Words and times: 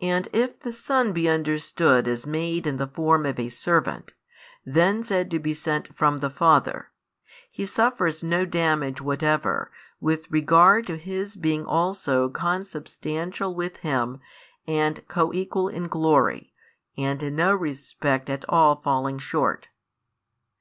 And 0.00 0.28
if 0.32 0.60
the 0.60 0.70
Son 0.70 1.10
be 1.12 1.28
understood 1.28 2.06
as 2.06 2.24
made 2.24 2.68
in 2.68 2.76
the 2.76 2.86
form 2.86 3.26
of 3.26 3.36
a 3.40 3.48
servant, 3.48 4.12
then 4.64 5.02
said 5.02 5.28
to 5.32 5.40
be 5.40 5.54
sent 5.54 5.92
from 5.96 6.20
the 6.20 6.30
Father, 6.30 6.92
He 7.50 7.66
suffers 7.66 8.22
no 8.22 8.46
damage 8.46 9.00
whatever, 9.00 9.72
with 10.00 10.30
regard 10.30 10.86
to 10.86 10.96
His 10.96 11.34
being 11.34 11.66
also 11.66 12.28
Consubstantial 12.28 13.52
with 13.52 13.78
Him 13.78 14.20
and 14.68 15.04
Coequal 15.08 15.66
in 15.68 15.88
glory 15.88 16.52
and 16.96 17.20
in 17.20 17.34
no 17.34 17.52
respect 17.52 18.30
at 18.30 18.44
all 18.48 18.76
falling 18.80 19.18
short. 19.18 19.66